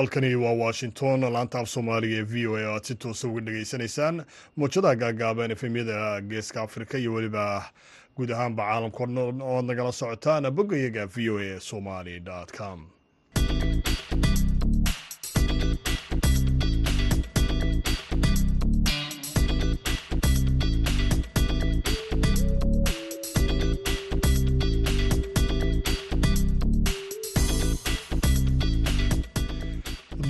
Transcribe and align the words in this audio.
halkani 0.00 0.34
waa 0.34 0.52
washington. 0.64 1.20
Laanta 1.32 1.58
af 1.60 1.68
soomaaliga 1.68 2.16
ee 2.16 2.22
v 2.32 2.46
o 2.50 2.56
a 2.56 2.62
aad 2.74 2.84
si 2.88 2.94
toosa 2.94 3.28
uga 3.28 3.40
dhegaysanaysaan 3.46 4.16
muujadaha 4.56 4.94
gaagaaban 5.02 5.50
efemyada 5.50 6.20
geeska 6.20 6.62
afrika 6.62 6.98
iyo 6.98 7.12
weliba 7.14 7.44
guud 8.16 8.30
ahaanba 8.32 8.62
caalamka 8.64 9.02
ood 9.54 9.64
nagala 9.70 9.92
socotaan 9.92 10.50
boggayaga 10.56 11.04
v 11.14 11.30
o 11.30 11.38
a 11.38 11.60
somali 11.60 12.14
com 12.58 12.78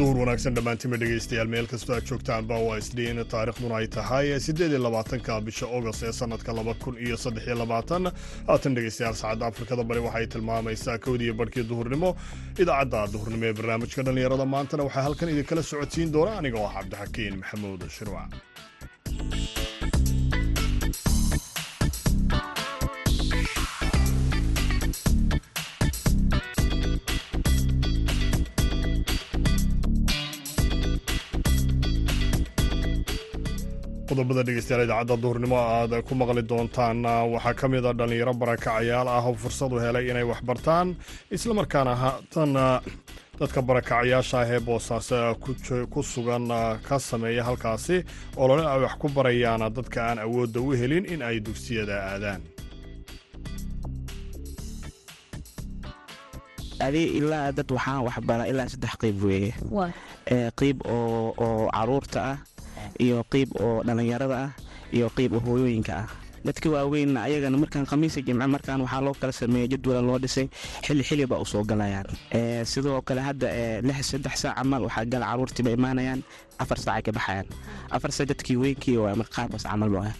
duhur 0.00 0.16
wanaagsan 0.22 0.54
dhammaantima 0.56 0.96
dhegaystayaal 1.02 1.48
meel 1.54 1.66
kastoo 1.72 1.94
aad 1.96 2.04
joogtaanba 2.10 2.56
waa 2.66 2.76
isdhiin 2.82 3.18
taarikhduna 3.32 3.74
ay 3.80 3.86
tahay 3.96 4.26
siddeed 4.46 4.72
iyo 4.74 4.80
labaatanka 4.86 5.34
bisha 5.48 5.66
ogost 5.78 6.02
ee 6.08 6.12
sannadka 6.20 6.52
laba 6.58 6.74
kun 6.84 6.94
iyo 7.06 7.16
saddex 7.24 7.44
iyo 7.48 7.56
labaatan 7.62 8.04
haatan 8.50 8.74
dhegaystayaal 8.76 9.16
saacadda 9.22 9.46
afrikada 9.52 9.84
bari 9.90 10.00
waxay 10.06 10.26
tilmaamaysaa 10.34 10.98
kowdiiyo 11.06 11.34
barhkii 11.40 11.64
duhurnimo 11.72 12.10
idaacadda 12.62 13.00
duhurnimo 13.14 13.44
ee 13.50 13.54
barnaamijka 13.58 14.02
dhallinyarada 14.06 14.46
maantana 14.54 14.82
waxaa 14.88 15.04
halkan 15.08 15.32
idinkala 15.34 15.62
socodsiin 15.72 16.12
doona 16.16 16.32
aniga 16.40 16.58
ah 16.68 16.72
cabdixakiin 16.78 17.34
maxamuud 17.42 17.82
shirwac 17.96 18.30
qodobada 34.20 34.42
dhegeystayaal 34.46 34.84
idaacadda 34.84 35.16
duhurnimo 35.22 35.56
aad 35.56 35.92
ku 36.08 36.12
maqli 36.14 36.42
doontaan 36.50 36.98
waxaa 37.34 37.54
ka 37.60 37.66
mid 37.72 37.84
a 37.88 37.92
dhallinyaro 37.98 38.34
barakacayaal 38.42 39.08
ah 39.08 39.24
oo 39.28 39.34
fursad 39.42 39.72
u 39.72 39.78
helay 39.84 40.04
inay 40.10 40.24
wax 40.30 40.40
bartaan 40.48 40.88
islamarkaana 41.36 41.94
haatan 42.02 42.52
dadka 43.40 43.60
barakacayaasha 43.68 44.36
ah 44.42 44.48
ee 44.54 44.60
boosaaso 44.68 45.18
ku 45.92 46.00
sugan 46.12 46.44
ka 46.88 46.98
sameeya 47.08 47.42
halkaasi 47.48 47.96
olole 48.36 48.64
ay 48.72 48.80
wax 48.84 48.94
ku 49.00 49.08
barayaan 49.16 49.64
dadka 49.78 49.98
aan 50.08 50.18
awoodda 50.26 50.60
u 50.60 50.70
helin 50.80 51.04
in 51.12 51.22
ay 51.22 51.40
dugsiyada 51.40 51.96
aadaan. 52.12 52.40
Adi 56.86 57.02
ilaa 57.20 57.52
dad 57.56 57.68
waxaan 57.76 58.04
waxbara 58.08 58.44
ilaa 58.52 58.68
saddex 58.72 58.94
qeyb 59.02 59.16
weeye. 59.24 59.52
Qeyb 60.60 60.78
oo 60.94 61.68
carruurta 61.76 62.20
ah 62.32 62.36
iyo 62.98 63.24
qeyb 63.32 63.50
oo 63.60 63.82
dhallinyarada 63.86 64.36
ah 64.46 64.50
iyo 64.92 65.06
qeyb 65.16 65.32
oo 65.36 65.40
hooyooyinka 65.46 65.94
ah. 66.02 66.08
Dadka 66.40 66.70
waaweyn 66.72 67.16
ayagana 67.20 67.56
markaan 67.60 67.84
khamiisa 67.84 68.20
jimce 68.24 68.46
markaan 68.48 68.80
waxaa 68.80 69.00
loo 69.04 69.12
kala 69.20 69.32
sameeyey 69.32 69.68
jadwala 69.68 70.00
loo 70.00 70.18
dhisay 70.18 70.48
xilli 70.86 71.04
xiliba 71.04 71.36
u 71.36 71.44
soo 71.44 71.60
galayaan. 71.68 72.08
Sidoo 72.64 73.02
kale 73.04 73.20
hadda 73.20 73.48
saddex 74.02 74.40
saac 74.42 74.56
camal 74.56 74.82
waxaa 74.88 75.04
gala 75.04 75.26
caruurtiiba 75.28 75.70
imaanayaan 75.76 76.20
afar 76.58 76.78
saacay 76.80 77.02
ka 77.06 77.12
baxayaan. 77.12 77.46
Afar 77.92 78.10
saac 78.12 78.28
dadkii 78.32 78.56
weynkii 78.56 78.96
waa 78.96 79.12
marqaabas 79.20 79.68
camal 79.68 79.92
waa 79.92 80.12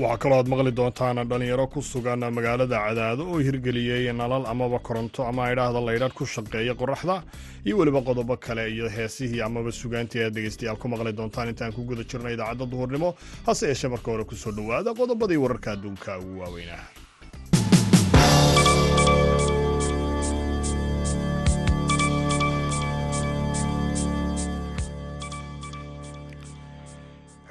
waxaa 0.00 0.18
kaloo 0.22 0.38
aad 0.38 0.48
maqli 0.52 0.72
doontaan 0.78 1.18
dhallinyaro 1.30 1.66
ku 1.72 1.80
sugan 1.82 2.20
magaalada 2.36 2.76
cadaado 2.86 3.22
oo 3.32 3.38
hirgeliyey 3.46 4.12
nalal 4.12 4.44
amaba 4.52 4.78
koronto 4.78 5.20
ama 5.30 5.50
idhaahda 5.52 5.80
laydhadh 5.88 6.14
ku 6.18 6.24
shaqeeya 6.34 6.74
qoraxda 6.80 7.22
iyo 7.66 7.74
weliba 7.78 8.00
qodobo 8.08 8.36
kale 8.36 8.64
iyo 8.74 8.88
heesihii 8.96 9.42
amaba 9.48 9.70
sugaantii 9.80 10.22
aad 10.24 10.34
dhegaystayaal 10.34 10.76
ku 10.82 10.88
maqli 10.88 11.12
doontaan. 11.12 11.48
Intaan 11.52 11.72
ku 11.76 11.84
guda 11.84 12.02
jirno 12.10 12.28
idaacadda 12.34 12.66
duhurnimo 12.72 13.14
hase 13.46 13.66
yeeshee 13.70 13.88
marka 13.94 14.10
hore 14.12 14.24
ku 14.24 14.34
soo 14.34 14.52
dhowaada 14.52 14.90
qodobadii 15.00 15.36
wararka 15.44 15.72
adduunka 15.76 16.18
ugu 16.18 16.40
waaweynah 16.40 16.82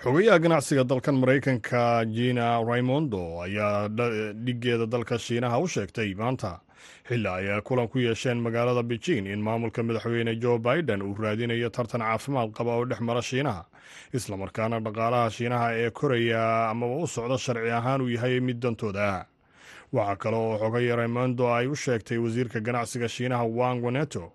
xogayaha 0.03 0.39
ganacsiga 0.39 0.83
dalkan 0.83 1.15
maraykanka 1.21 2.05
jina 2.15 2.61
raimondo 2.63 3.41
ayaa 3.45 3.87
dhigeeda 4.45 4.85
dalka 4.89 5.17
shiinaha 5.19 5.59
u 5.61 5.67
sheegtay 5.67 6.13
maanta. 6.15 6.59
Xilli 7.07 7.27
ay 7.29 7.61
kulan 7.61 7.87
ku 7.87 7.99
yeesheen 7.99 8.41
magaalada 8.41 8.81
beijing 8.83 9.27
in 9.27 9.41
maamulka 9.41 9.83
madaxweyne 9.83 10.39
joe 10.41 10.57
biden 10.57 11.01
uu 11.01 11.13
raadinayo 11.13 11.69
tartan 11.69 12.01
caafimaad 12.01 12.49
qaba 12.57 12.71
oo 12.81 12.85
dhex 12.85 12.99
mara 13.01 13.21
shiinaha 13.21 13.65
islamarkaana 14.13 14.79
dhaqaalaha 14.79 15.29
shiinaha 15.29 15.67
ee 15.77 15.89
koraya 15.91 16.69
amaba 16.69 16.95
u 17.03 17.07
socda 17.07 17.37
sharci 17.37 17.69
ahaan 17.69 18.01
uu 18.01 18.09
yahay 18.09 18.39
mid 18.39 18.57
dantooda. 18.59 19.25
Waxaa 19.93 20.15
kale 20.15 20.37
oo 20.37 20.57
xogaya 20.57 20.95
raimondo 20.95 21.53
ay 21.53 21.67
u 21.67 21.75
sheegtay 21.75 22.17
wasiirka 22.17 22.59
ganacsiga 22.59 23.07
shiinaha 23.09 23.43
wang 23.45 23.81
waneto 23.85 24.31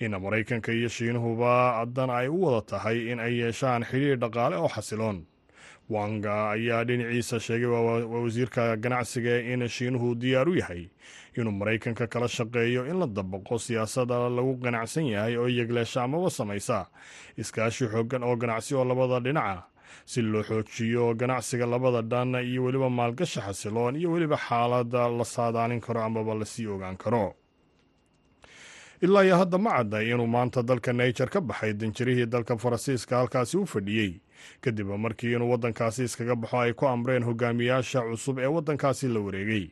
in 0.00 0.12
maraykanka 0.18 0.72
iyo 0.72 0.88
shiinuhuba 0.88 1.84
dan 1.86 2.10
ay 2.10 2.28
u 2.28 2.42
wada 2.44 2.60
tahay 2.66 3.10
in 3.12 3.20
ay 3.20 3.38
yeeshaan 3.40 3.84
xidhiir 3.84 4.16
dhaqaale 4.18 4.56
oo 4.56 4.68
xasiloon. 4.68 5.24
Wanga 5.88 6.50
ayaa 6.50 6.84
dhinaciisa 6.84 7.40
sheegay 7.40 7.66
wasiirka 7.66 8.76
ganacsiga 8.76 9.40
in 9.40 9.64
shiinuhu 9.68 10.14
diyaar 10.20 10.48
u 10.48 10.54
yahay 10.54 10.88
inuu 11.36 11.52
maraykanka 11.52 12.06
kala 12.06 12.28
shaqeeyo 12.28 12.84
in 12.90 12.98
la 13.00 13.06
dabaqo 13.06 13.56
siyaasada 13.58 14.28
lagu 14.28 14.60
qanacsan 14.60 15.06
yahay 15.08 15.36
oo 15.36 15.48
yegleesha 15.48 16.02
amaba 16.04 16.30
samaysa. 16.30 16.86
Iskaashi 17.38 17.88
xoogan 17.88 18.22
oo 18.22 18.36
ganacsi 18.36 18.74
oo 18.74 18.84
labada 18.84 19.20
dhinaca 19.20 19.64
si 20.04 20.20
loo 20.22 20.42
xoojiyo 20.42 21.14
ganacsiga 21.16 21.64
labada 21.66 22.02
dhan 22.02 22.34
iyo 22.44 22.64
weliba 22.64 22.90
maalgashi 22.90 23.40
xasiloon 23.40 23.96
iyo 23.96 24.12
weliba 24.12 24.36
xaalada 24.36 25.08
la 25.08 25.24
saadaalin 25.24 25.80
karo 25.80 26.04
amaba 26.04 26.34
la 26.34 26.44
sii 26.44 26.66
ogaan 26.66 26.96
karo 26.96 27.32
ilaa 29.00 29.22
iyo 29.24 29.36
hadda 29.36 29.58
ma 29.58 29.70
cadday 29.76 30.10
inuu 30.10 30.26
maanta 30.26 30.62
dalka 30.62 30.92
naijer 30.92 31.28
ka 31.30 31.40
baxay 31.40 31.72
danjirihii 31.72 32.26
dalka 32.26 32.56
faransiiska 32.56 33.16
halkaasi 33.16 33.56
u 33.56 33.66
fadhiyey. 33.66 34.20
Kadib 34.60 34.86
markii 34.86 35.32
inuu 35.32 35.50
waddankaasi 35.50 36.04
iskaga 36.04 36.34
baxo 36.36 36.58
ay 36.60 36.72
ku 36.72 36.86
amreen 36.86 37.22
hogaamiyaasha 37.24 38.00
cusub 38.02 38.38
ee 38.38 38.46
waddankaasi 38.46 39.08
la 39.08 39.20
wareegay. 39.20 39.70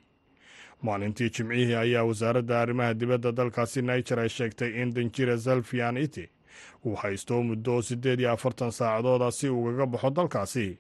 Maalintii 0.83 1.31
jimcihii 1.31 1.75
ayaa 1.75 2.05
wasaaradda 2.05 2.61
arrimaha 2.61 2.95
dibadda 2.95 3.33
dalkaasi 3.33 3.83
naijer 3.83 4.21
ay 4.21 4.29
sheegtay 4.29 4.83
in 4.83 4.95
danjire 4.95 5.37
zalfian 5.37 5.97
iti 5.97 6.29
uu 6.85 6.95
haysto 6.95 7.43
muddo 7.43 7.83
siddeed 7.83 8.21
iyo 8.21 8.33
afartan 8.33 8.71
saacadooda 8.71 9.31
si 9.33 9.49
ugaga 9.49 9.87
baxo 9.87 10.11
dalkaasi 10.11 10.79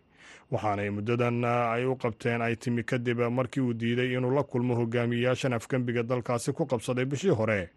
waxaanay 0.51 0.91
muddadan 0.91 1.45
ay 1.45 1.85
u 1.85 1.97
qabteen 1.97 2.43
ay 2.43 2.57
timi 2.57 2.83
kadib 2.83 3.19
markii 3.31 3.61
uu 3.61 3.73
diiday 3.75 4.15
inuu 4.17 4.31
la 4.35 4.43
kulmo 4.43 4.75
hogaamiyayaashan 4.75 5.53
afgembiga 5.53 6.03
dalkaasi 6.03 6.53
ku 6.53 6.67
qabsaday 6.67 7.05
bishii 7.05 7.31
hore 7.35 7.71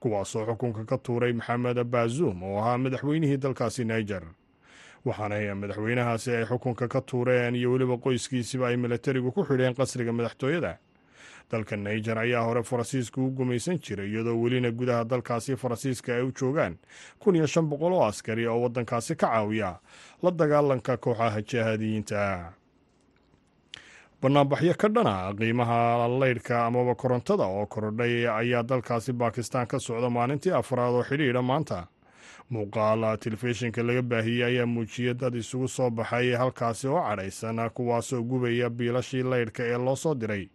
kuwaasoo 0.00 0.46
xukunka 0.46 0.84
ka 0.84 0.98
tuuray 0.98 1.32
maxamed 1.32 1.84
baazum 1.84 2.42
oo 2.42 2.58
ahaa 2.60 2.78
madaxweynihii 2.78 3.36
dalkaasi 3.36 3.84
naijer 3.84 4.22
waxaana 5.04 5.54
madaxweynahaasi 5.54 6.30
ay 6.30 6.44
xukunka 6.44 6.88
ka 6.88 7.00
tuureen 7.00 7.54
iyo 7.54 7.72
weliba 7.72 7.96
qoyskiisiba 7.98 8.68
ay 8.68 8.76
milatarigu 8.76 9.32
ku 9.32 9.44
xidheen 9.44 9.74
qasriga 9.74 10.12
madaxtooyada 10.12 10.78
dalka 11.50 11.76
naijer 11.76 12.18
ayaa 12.18 12.42
hore 12.44 12.62
faransiiska 12.62 13.20
u 13.20 13.30
gumaysan 13.30 13.78
jiray 13.78 14.08
iyadoo 14.10 14.36
welina 14.42 14.70
gudaha 14.70 15.04
dalkaasi 15.04 15.56
faransiiska 15.56 16.14
ay 16.16 16.22
u 16.22 16.32
joogaan 16.40 16.78
kun 17.18 17.36
iyo 17.36 17.46
shan 17.46 17.68
boqol 17.68 17.92
oo 17.92 18.04
askari 18.06 18.46
oo 18.46 18.60
waddankaasi 18.62 19.16
ka 19.16 19.26
caawiya 19.26 19.78
la 20.22 20.30
dagaalanka 20.30 20.96
kooxaha 20.96 21.42
jihaadiyiinta 21.42 22.52
banaanbaxyo 24.22 24.74
ka 24.80 24.88
dhana 24.88 25.32
qiimaha 25.38 26.08
leydhka 26.20 26.66
amaba 26.66 26.94
korontada 26.94 27.44
oo 27.44 27.66
korodhay 27.66 28.26
ayaa 28.28 28.62
dalkaasi 28.62 29.12
bakistan 29.12 29.66
ka 29.66 29.78
socda 29.78 30.10
maalintii 30.10 30.52
afraad 30.52 30.94
oo 30.94 31.02
xidhiidha 31.04 31.42
maanta. 31.42 31.86
Muuqaal 32.50 33.16
telefishinka 33.20 33.82
laga 33.82 34.02
baahiyey 34.02 34.44
ayaa 34.44 34.66
muujiyay 34.66 35.14
dad 35.14 35.34
isugu 35.34 35.68
soo 35.68 35.90
baxay 35.90 36.32
halkaasi 36.32 36.88
oo 36.88 37.00
cadhaysan 37.08 37.70
kuwaasoo 37.74 38.22
gubaya 38.22 38.70
biilashii 38.70 39.22
leydhka 39.22 39.62
ee 39.64 39.78
loo 39.78 39.96
soo 39.96 40.14
diray 40.14 40.48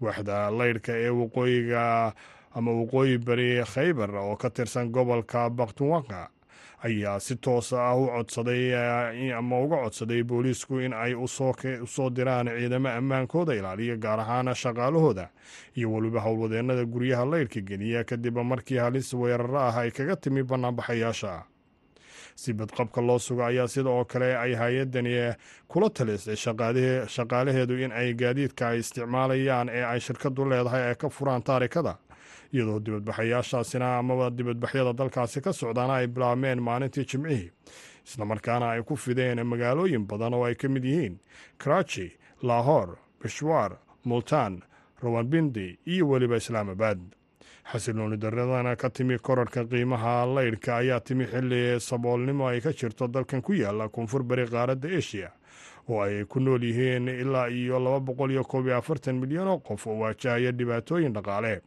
waaxda 0.00 0.50
leydhka 0.50 0.92
ee 0.96 1.10
waqooyiga 1.10 2.12
ama 2.54 2.70
waqooyi 2.72 3.18
bari 3.18 3.62
khaybar 3.74 4.10
oo 4.16 4.36
ka 4.36 4.50
tirsan 4.50 4.90
gobolka 4.90 5.50
bakhtunwaka 5.50 6.28
ayaa 6.82 7.20
si 7.20 7.36
toosa 7.36 7.76
ah 7.88 7.96
u 7.96 8.06
codsaday 8.08 8.72
ama 9.36 9.60
uga 9.60 9.76
codsaday 9.84 10.22
booliisku 10.24 10.80
in 10.80 10.92
ay 10.92 11.14
u 11.14 11.28
soo 11.28 12.10
diraan 12.10 12.48
ciidamo 12.48 12.88
ammaankooda 12.88 13.54
ilaaliya 13.54 13.96
gaar 13.96 14.20
ahaan 14.20 14.54
shaqaalahooda 14.54 15.28
iyo 15.76 15.92
weliba 15.92 16.20
howlwadeennada 16.20 16.84
guryaha 16.84 17.24
leydhka 17.26 17.60
geliya. 17.60 18.04
Kadib 18.04 18.38
markii 18.38 18.78
halis 18.80 19.12
weeraro 19.14 19.58
ah 19.60 19.76
ay 19.76 19.90
kaga 19.90 20.16
timi 20.16 20.42
banaanbaxayaasha 20.42 21.44
si 22.40 22.52
badqabka 22.58 23.00
loo 23.08 23.18
sugo 23.18 23.42
ayaa 23.44 23.68
sida 23.68 23.90
oo 23.90 24.04
kale 24.04 24.28
ay 24.44 24.52
hay'adani 24.60 25.14
kula 25.68 25.88
talisay 25.90 26.36
shaqaalaheedu 27.16 27.74
in 27.84 27.92
ay 27.92 28.14
gaadiidka 28.14 28.68
ay 28.68 28.78
isticmaalayaan 28.82 29.68
ee 29.68 29.84
ay 29.92 30.00
shirkadu 30.00 30.44
leedahay 30.50 30.82
ay 30.90 30.94
ka 31.02 31.08
furaan 31.16 31.42
taarikada 31.42 31.94
iyadoo 32.52 32.80
dibadbaxayaashaasina 32.86 33.98
amaba 33.98 34.30
dibadbaxyada 34.30 34.92
dalkaasi 35.00 35.40
ka 35.44 35.52
socdaana 35.52 35.94
ay 36.00 36.06
bilaabmeen 36.06 36.60
maalintii 36.68 37.04
jimcihii. 37.10 37.50
Islamarkaana 38.06 38.66
ay 38.74 38.82
ku 38.82 38.96
fideen 38.96 39.38
magaalooyin 39.46 40.06
badan 40.10 40.34
oo 40.34 40.44
ay 40.44 40.54
ka 40.54 40.68
mid 40.68 40.84
yihiin 40.84 41.18
karachi 41.58 42.06
lahor 42.42 42.96
bishwaar 43.22 43.72
multaan 44.04 44.62
rawanbindi 45.02 45.78
iyo 45.86 46.08
weliba 46.08 46.36
islaamabad 46.36 46.98
xasilooni 47.64 48.16
daradana 48.16 48.76
ka 48.76 48.90
timi 48.90 49.18
korarhka 49.18 49.64
qiimaha 49.64 50.26
laydhka 50.26 50.76
ayaa 50.76 51.00
timi 51.00 51.24
xilli 51.26 51.80
saboolnimo 51.80 52.46
ay 52.48 52.60
ka 52.60 52.72
jirto 52.72 53.08
dalkan 53.08 53.42
ku 53.42 53.52
yaalla 53.52 53.88
koonfur 53.88 54.22
bari 54.22 54.46
qaaradda 54.46 54.88
eshiya 54.88 55.30
oo 55.88 56.00
ay 56.02 56.24
ku 56.24 56.40
nool 56.40 56.62
yihiin 56.62 57.08
ilaa 57.08 57.46
iyo 57.48 57.78
laba 57.78 58.00
boqol 58.00 58.30
iyo 58.30 58.44
koob 58.44 58.66
iyo 58.66 58.76
afartan 58.78 59.16
milyan 59.20 59.48
oo 59.48 59.58
qof 59.58 59.86
oo 59.86 59.98
waajahaya 60.02 60.52
dhibaatooyin 60.52 61.12
dhaqaale 61.12 61.60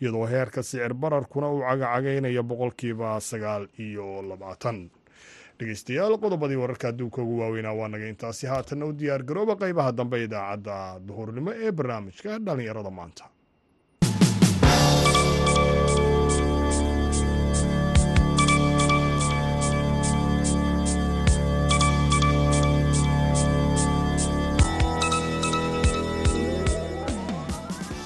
iyadoo 0.00 0.26
heerka 0.26 0.62
sicir 0.62 0.94
bararkuna 0.94 1.48
uu 1.50 1.60
cagacagaynayo 1.62 2.42
boqolkiiba 2.42 3.20
sagaal 3.20 3.68
iyo 3.78 4.22
labaatan. 4.22 4.90
Dhegeystayaal 5.58 6.18
qodobadii 6.18 6.56
wararka 6.58 6.88
adduunka 6.88 7.22
ugu 7.22 7.38
waaweynaa 7.40 7.72
waa 7.78 7.88
naga 7.88 8.08
intaasi. 8.10 8.46
Haatanna 8.46 8.86
u 8.86 8.92
diyaar 8.92 9.22
garooba 9.22 9.54
qaybaha 9.56 9.92
dambe 9.92 10.24
idaacadda 10.24 10.98
duhurnimo 11.06 11.52
ee 11.54 11.70
barnaamijka 11.72 12.38
dhallinyarada 12.38 12.90
maanta 12.90 13.24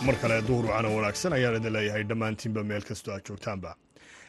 mar 0.09 0.17
kale 0.23 0.37
duhur 0.49 0.65
wacana 0.71 0.89
wanaagsan 0.97 1.33
ayaan 1.37 1.57
idin 1.61 1.73
leeyahay 1.77 2.05
dhammaantiinba 2.11 2.63
meel 2.71 2.83
kastoo 2.89 3.13
aad 3.15 3.25
joogtaanba. 3.29 3.71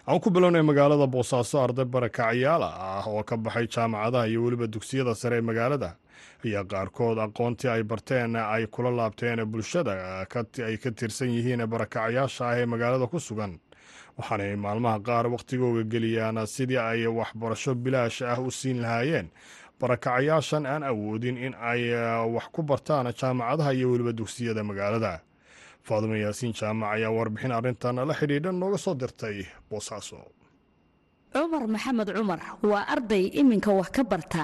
Aan 0.07 0.19
ku 0.19 0.29
bilownay 0.35 0.61
magaalada 0.69 1.07
boosaaso 1.07 1.61
arday 1.63 1.85
barakacyaala 1.85 2.67
ah 2.87 3.05
oo 3.07 3.23
ka 3.23 3.37
baxay 3.37 3.67
jaamacadaha 3.75 4.27
iyo 4.27 4.43
weliba 4.43 4.67
dugsiyada 4.67 5.15
sare 5.15 5.37
ee 5.37 5.41
magaalada. 5.49 5.95
Ayaa 6.45 6.63
qaarkood 6.71 7.17
aqoontii 7.25 7.69
ay 7.71 7.83
barteen 7.83 8.35
ay 8.35 8.67
kula 8.67 8.91
laabteen 8.91 9.39
bulshada 9.51 9.93
ay 10.67 10.77
ka 10.77 10.91
tirsan 10.91 11.29
yihiin 11.31 11.63
barakacyaasha 11.73 12.43
ah 12.49 12.57
ee 12.59 12.65
magaalada 12.65 13.07
ku 13.07 13.19
sugan. 13.19 13.59
Waxaanay 14.17 14.55
maalmaha 14.55 14.99
qaar 14.99 15.25
wakhtigooga 15.31 15.83
geliyaan 15.93 16.43
sidii 16.47 16.77
ay 16.77 17.07
waxbarasho 17.07 17.75
bilaash 17.75 18.21
ah 18.21 18.39
u 18.41 18.51
siin 18.51 18.81
lahaayeen. 18.83 19.31
Barakacyaashan 19.79 20.65
aan 20.65 20.83
awoodin 20.83 21.37
in 21.37 21.53
ay 21.55 21.81
wax 22.35 22.45
ku 22.51 22.63
bartaan 22.63 23.07
jaamacadaha 23.15 23.71
iyo 23.73 23.91
weliba 23.91 24.11
dugsiyada 24.11 24.63
magaalada 24.63 25.21
faadimo 25.87 26.15
yaasiin 26.23 26.53
jaamac 26.59 26.89
ayaa 26.95 27.11
warbixin 27.17 27.51
arrintan 27.59 27.95
la 28.09 28.13
xidhiidha 28.19 28.51
nooga 28.61 28.77
soo 28.85 28.95
dirtay 29.01 29.37
boosaaso 29.69 30.17
cumar 31.33 31.63
maxamed 31.73 32.09
cumar 32.17 32.39
waa 32.71 32.83
arday 32.93 33.25
iminka 33.41 33.71
wax 33.79 33.89
ka 33.95 34.03
barta 34.11 34.43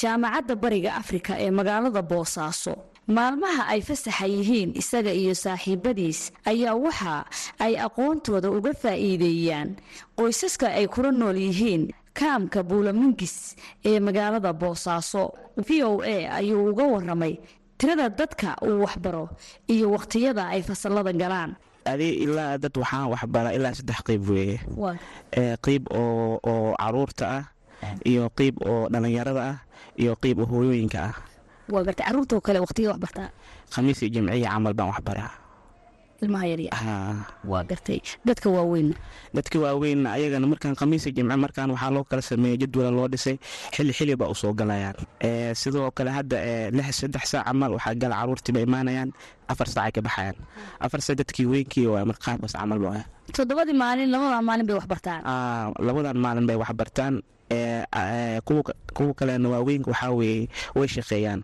jaamacadda 0.00 0.54
bariga 0.62 0.90
afrika 1.00 1.32
ee 1.44 1.50
magaalada 1.58 2.02
boosaaso 2.12 2.72
maalmaha 3.16 3.62
ay 3.72 3.80
fasaxa 3.88 4.26
yihiin 4.34 4.70
isaga 4.80 5.12
iyo 5.20 5.34
saaxiibadiis 5.44 6.20
ayaa 6.52 6.74
waxa 6.84 7.14
ay 7.64 7.74
aqoontooda 7.86 8.48
uga 8.56 8.72
faa'iideeyaan. 8.82 9.68
Qoysaska 10.18 10.66
ay 10.78 10.86
kula 10.94 11.10
nool 11.20 11.36
yihiin 11.46 11.82
kaamka 12.18 12.60
buulamingis 12.68 13.36
ee 13.90 13.98
magaalada 14.06 14.50
boosaaso 14.62 15.22
v 15.66 15.68
o 15.90 16.00
a 16.00 16.16
ayuu 16.40 16.62
uga 16.72 16.84
waramay 16.94 17.34
tirada 17.84 18.08
dadka 18.08 18.56
uu 18.64 18.80
waxbaro 18.84 19.28
iyo 19.68 19.92
wakhtiyada 19.92 20.48
ay 20.56 20.64
fasalada 20.64 21.12
galaan. 21.12 21.52
Adi 21.84 22.24
ilaa 22.24 22.56
dad 22.56 22.72
waxaan 22.72 23.12
waxbara 23.12 23.52
ilaa 23.52 23.76
saddex 23.76 24.00
qeyb 24.08 24.22
weeye. 24.24 24.56
Qeyb 25.64 25.84
oo 25.92 26.40
carruurta 26.80 27.24
ah 27.38 27.44
iyo 28.08 28.32
qeyb 28.38 28.56
oo 28.64 28.88
dhallinyarada 28.88 29.42
ah 29.52 29.56
iyo 30.00 30.16
qeyb 30.22 30.38
oo 30.40 30.48
hooyooyinka 30.48 30.98
ah. 31.12 31.14
Waa 31.68 31.84
garta 31.84 32.02
caruurtao 32.08 32.40
kale 32.40 32.58
waqtiga 32.64 32.88
waxbartaa 32.96 33.28
khamiis 33.72 34.00
iyo 34.02 34.10
jimciya 34.14 34.48
camal 34.48 34.72
baan 34.72 34.88
waxbaraa 34.96 35.30
ilmaha 36.24 36.46
yaryar 36.52 36.72
waa 37.50 37.62
gartay 37.70 38.00
dadka 38.26 38.48
waaweyn. 38.56 38.88
Dadka 39.36 39.56
waaweyn 39.64 40.06
ayagana 40.06 40.46
markaan 40.52 40.74
khamiisa 40.80 41.10
jimce 41.16 41.36
markaan 41.44 41.70
waxaa 41.74 41.90
loo 41.94 42.04
kala 42.10 42.22
sameeyey 42.22 42.58
jadwala 42.62 42.90
loo 42.96 43.08
dhisay 43.12 43.36
xili 43.74 43.92
xili 43.98 44.16
ba 44.20 44.26
u 44.32 44.34
soo 44.34 44.52
galayaan. 44.58 44.96
Sidoo 45.60 45.90
kale 45.96 46.10
hadda 46.16 46.36
saddex 46.98 47.24
saac 47.32 47.44
camal 47.48 47.72
waxaa 47.76 47.94
gala 48.02 48.14
caruurtiiba 48.20 48.60
imaanayaan 48.66 49.10
afar 49.52 49.68
saacay 49.74 49.92
ka 49.96 50.00
baxayaan. 50.06 50.36
Afar 50.84 51.00
saac 51.04 51.16
dadkii 51.20 51.46
weynkii 51.52 51.86
waa 51.92 52.04
marqaabas 52.10 52.52
camal 52.58 52.78
ba 52.84 53.04
toddobadii 53.36 53.76
maalin 53.82 54.08
labadan 54.12 54.44
maalin 54.48 54.66
bay 54.68 54.76
waxbartaan 54.80 55.20
labadan 55.86 56.16
maalin 56.24 56.44
bay 56.48 56.56
waxbartaan 56.62 57.14
kuwa 58.94 59.14
kalena 59.14 59.48
waaweynka 59.48 59.90
waxaa 59.90 60.10
weeye 60.10 60.48
way 60.74 60.88
shaqeeyaan 60.88 61.40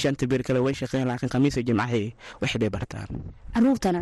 shanta 0.00 0.24
beer 0.30 0.42
kale 0.46 0.60
way 0.64 0.74
shaqeeyaan 0.80 1.08
laakiin 1.10 1.30
khamiisa 1.34 1.60
jimcahi 1.68 2.04
waxay 2.42 2.58
bay 2.62 2.70
bartaan. 2.76 3.08
Caruurtana? 3.54 4.00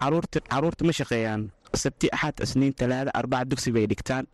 Caruurta 0.00 0.82
ma 0.88 0.92
shaqeeyaan. 1.00 1.50
Sabti 1.82 2.06
axad 2.12 2.36
isniin 2.44 2.72
talaada 2.78 3.10
arbaca 3.14 3.44
dugsi 3.50 3.70
bay 3.74 3.86
dhigtaan. 3.90 4.24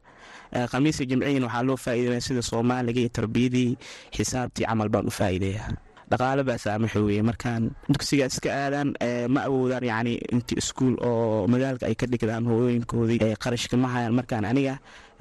Khamiisa 0.73 1.03
jimcihin 1.11 1.45
waxaa 1.47 1.63
loo 1.69 1.77
faa'iideeya 1.85 2.21
sida 2.27 2.43
soomaaliga 2.43 3.01
iyo 3.01 3.09
tarbiyadii 3.17 3.71
xisaabtii 4.17 4.67
camal 4.69 4.89
baan 4.93 5.07
u 5.07 5.11
faa'iideeya 5.11 5.65
dhaqaale 6.11 6.43
baa 6.49 6.59
saamaxo 6.59 6.99
weye 7.07 7.23
markaan 7.23 7.71
dugsiga 7.93 8.27
iska 8.27 8.51
aadaan 8.51 8.89
ma 9.35 9.41
awoodaan 9.49 9.85
yacni 9.91 10.13
inti 10.35 10.55
iskuul 10.61 10.95
oo 11.07 11.47
magaalka 11.53 11.87
ay 11.87 11.95
ka 11.95 12.07
dhigdaan 12.11 12.45
hooyooyinkoodii 12.51 13.19
qarashka 13.45 13.77
ma 13.83 13.89
hayaan. 13.95 14.15
Markaan 14.19 14.45
aniga 14.51 14.75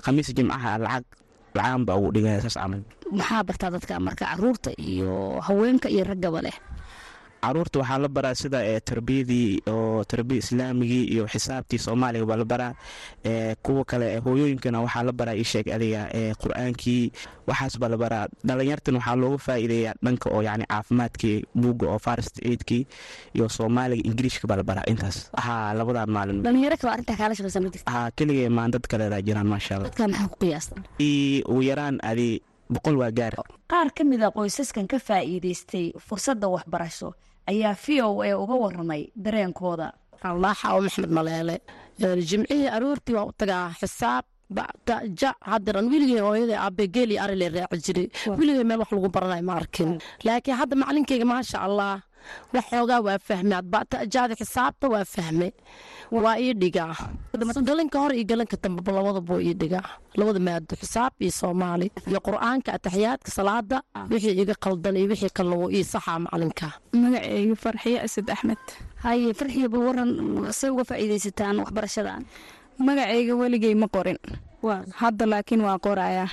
khamiisa 0.04 0.34
jimcaha 0.38 0.72
lacag 0.86 1.06
lacaan 1.56 1.82
baa 1.88 1.96
ugu 2.00 2.10
dhigaya 2.16 2.40
saas 2.46 2.58
camal. 2.62 2.82
Maxaa 3.18 3.42
bartaa 3.48 3.70
dadka 3.76 3.94
marka 4.08 4.24
carruurta 4.30 4.70
iyo 4.78 5.40
haweenka 5.48 5.88
iyo 5.94 6.04
raggaba 6.10 6.40
leh 6.46 6.56
carruurta 7.44 7.80
waxaa 7.80 7.98
la 8.04 8.08
baraa 8.16 8.36
sida 8.42 8.60
tarbiyadii 8.90 9.62
oo 9.74 10.04
tarbiya 10.04 10.40
islaamigii 10.44 11.04
iyo 11.14 11.24
xisaabtii 11.28 11.80
soomaaliga 11.86 12.26
baa 12.26 12.38
la 12.42 12.46
baraa. 12.46 12.74
Kuwa 13.64 13.86
kale 13.86 14.18
hooyooyinkana 14.26 14.82
waxaa 14.82 15.04
la 15.04 15.12
baraa 15.12 15.34
isheeg 15.44 15.68
adiga 15.76 16.02
qur'aankii. 16.42 17.12
Waxaas 17.48 17.80
baa 17.80 17.90
la 17.94 17.98
baraa. 17.98 18.26
Dhalinyartan 18.48 18.96
waxaa 19.00 19.16
looga 19.22 19.38
faa'iideeyaa 19.38 19.96
dhanka 20.04 20.28
oo 20.36 20.42
yani 20.42 20.66
caafimaadkii 20.70 21.38
buugga 21.56 21.88
oo 21.94 22.00
farst 22.00 22.36
aidkii 22.46 22.84
iyo 23.36 23.50
soomaaliga 23.50 24.04
ingiriishka 24.10 24.48
baa 24.48 24.58
la 24.58 24.64
baraa. 24.64 24.84
Intaas 24.92 25.32
haa 25.46 25.74
labadan 25.74 26.10
maalin. 26.12 26.44
Keligay 28.16 28.50
maan 28.50 28.72
dad 28.72 28.86
kaleedaa 28.88 29.22
jiraan 29.22 29.48
maasha 29.48 29.80
ugu 31.50 31.62
yaraan 31.62 32.00
adi 32.04 32.42
boqol 32.70 32.96
waa 33.02 33.12
gaar. 33.12 33.34
Qaar 33.72 33.90
ka 33.98 34.04
mid 34.04 34.22
a 34.24 34.30
qoysaskan 34.32 34.88
ka 34.88 35.00
faa'iidaystay 35.00 35.94
fursadda 35.98 36.48
waxbarasho 36.48 37.14
ayaa 37.52 37.76
v 37.84 38.02
o 38.08 38.22
a 38.24 38.30
uga 38.44 38.56
waramay 38.64 39.04
dareenkooda. 39.26 39.88
Allaaxa 40.30 40.74
oo 40.76 40.82
maxmed 40.86 41.12
maleele 41.18 41.56
jimcihii 42.30 42.68
aroortii 42.76 43.16
waa 43.18 43.26
u 43.30 43.32
tagaa 43.42 43.66
xisaab 43.80 44.26
ja 45.22 45.30
hadiran 45.52 45.88
weligey 45.94 46.20
hooyada 46.26 46.56
aabe 46.66 46.84
geeli 46.96 47.16
arile 47.24 47.48
raaci 47.56 47.82
jiray 47.86 48.08
weligey 48.40 48.64
meel 48.70 48.80
wax 48.82 48.92
lagu 48.92 49.10
baranay 49.16 49.42
ma 49.50 49.54
arkin. 49.62 49.92
Laakiin 50.26 50.58
hadda 50.62 50.76
macalinkeyga 50.82 51.26
maasha 51.32 51.58
allah 51.68 51.94
wax 52.54 52.66
xoogaa 52.72 53.02
waa 53.08 53.20
fahme 53.28 53.54
adbatajaada 53.62 54.36
xisaabta 54.42 54.86
waa 54.94 55.06
fahme 55.16 55.48
waa 56.12 56.38
ii 56.40 56.54
dhigaa 56.54 56.96
galanka 57.68 58.00
hor 58.00 58.14
iyo 58.16 58.26
galanka 58.26 58.58
dambeba 58.64 58.92
labadaba 58.92 59.42
ii 59.42 59.54
dhigaa 59.54 59.86
labada 60.18 60.40
maado 60.40 60.76
xisaab 60.82 61.14
iyo 61.20 61.32
soomaali 61.32 61.88
iyo 62.10 62.20
qur'aanka 62.28 62.74
ataxiyaadka 62.78 63.30
salaada 63.32 63.78
wixii 64.10 64.36
iga 64.42 64.56
qaldan 64.64 64.96
iyo 64.98 65.08
wixii 65.12 65.30
kalena 65.38 65.56
wuu 65.56 65.70
ii 65.72 65.84
saxaa 65.84 66.20
macalinka. 66.20 66.68
Magaceyga 66.94 67.56
farxiye 67.56 67.98
asad 68.06 68.28
axmed. 68.34 68.62
Haye 69.04 69.34
farxiya 69.34 69.68
bal 69.70 69.82
waran 69.88 70.10
say 70.60 70.70
uga 70.74 70.84
faa'iidaysataan 70.90 71.56
waxbarashadan. 71.62 72.22
Magaceyga 72.80 73.34
weligey 73.42 73.76
ma 73.76 73.88
qorin. 73.88 74.18
Hadda 75.02 75.26
laakiin 75.32 75.62
waa 75.62 75.78
qorayaa 75.86 76.30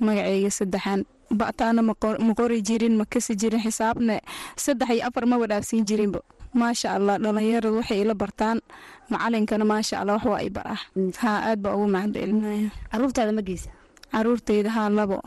magaceyga 0.00 0.50
saddexaan. 0.50 1.00
Ba'taana 1.30 1.82
ma 1.84 1.94
qori 2.38 2.58
jirin 2.68 2.96
ma 2.96 3.04
kasi 3.04 3.36
jirin 3.36 3.60
xisaabna 3.60 4.20
saddex 4.56 4.88
iyo 4.90 5.04
afar 5.08 5.24
ma 5.30 5.36
wadhaafsiin 5.42 5.84
jirinba 5.88 6.20
maasha 6.54 6.88
allah 6.96 7.18
dhalinyaradu 7.18 7.76
waxay 7.80 8.00
ila 8.04 8.14
bartaan. 8.14 8.58
Macalinkana 9.10 9.64
maasha 9.64 10.00
allah 10.00 10.16
wax 10.20 10.26
waa 10.32 10.42
i 10.44 10.50
baraa 10.50 10.80
haa 11.22 11.38
aad 11.48 11.58
baa 11.64 11.74
ugu 11.76 11.86
mahadcelinaya 11.94 12.70
caruurtaada 12.92 13.32
ma 13.32 13.42
geysa? 13.48 13.70
Caruurtayda 14.12 14.70
haa 14.76 14.88
labo. 14.98 15.18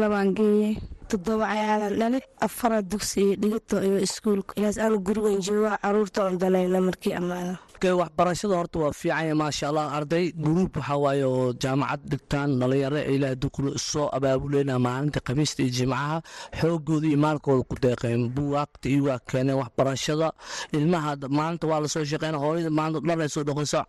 Labaan 0.00 0.34
geeyey 0.36 0.76
toddoba 1.08 1.46
cayaalan 1.52 1.94
dhale 2.00 2.18
afara 2.46 2.82
dugsiga 2.82 3.34
dhigato 3.40 3.76
iyo 3.86 3.98
iskuulka. 4.06 4.52
Ilaas 4.58 4.76
anu 4.84 4.98
gurigan 5.06 5.40
jooga 5.46 5.78
carruurta 5.82 6.20
on 6.28 6.36
dalayna 6.42 6.80
markii 6.88 7.14
ammaano 7.20 7.56
waxbarashada 7.82 8.54
horta 8.56 8.78
waa 8.78 8.92
fiicanya 8.92 9.34
maasha 9.34 9.68
allah 9.68 9.92
arday 9.92 10.32
guruub 10.32 10.76
waxaa 10.76 10.96
waaye 10.96 11.24
oo 11.24 11.52
jaamacad 11.52 12.00
dhigtaan 12.10 12.58
dhalinyaro 12.60 13.00
ilaa 13.14 13.34
dukuro 13.34 13.78
soo 13.78 14.08
abaabuleyna 14.16 14.78
maalinta 14.78 15.20
khamiista 15.20 15.62
iyo 15.62 15.70
jimcaha. 15.76 16.22
Xoogooda 16.60 17.06
iyo 17.08 17.18
maalkooda 17.18 17.62
ku 17.68 17.74
deeqeen 17.76 18.30
buwaaqta 18.34 18.88
iyo 18.88 19.04
waa 19.04 19.18
keeneen 19.18 19.58
waxbarashada. 19.58 20.32
Ilmaha 20.72 21.16
maalinta 21.28 21.66
waa 21.66 21.80
la 21.80 21.88
soo 21.88 22.04
shaqeyn 22.04 22.34
hooyada 22.38 22.70
maalinta 22.70 23.00
dhalay 23.08 23.28
soo 23.28 23.44
dhaqayso 23.44 23.82